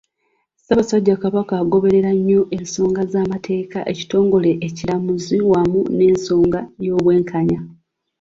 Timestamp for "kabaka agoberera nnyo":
1.23-2.41